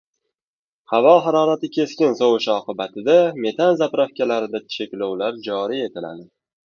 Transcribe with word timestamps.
Havo 0.93 1.09
harorati 1.25 1.67
keskin 1.75 2.17
sovishi 2.21 2.51
oqibatida 2.53 3.17
metan 3.45 3.77
zapravkalarda 3.83 4.63
cheklovlar 4.77 5.39
joriy 5.51 5.85
etiladi 5.91 6.27